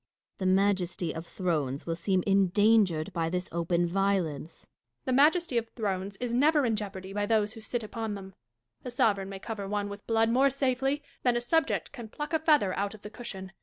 [0.01, 0.39] Dashkof.
[0.39, 4.61] The majesty of thrones will seem endangered by this open violence.
[4.61, 4.71] Catharine.
[5.05, 8.33] The majesty of thrones is never in jeopardy by those who sit upon them.
[8.83, 12.39] A sovereign may cover one with blood more safely than a subject can pluck a
[12.39, 13.51] feather out of the cushion.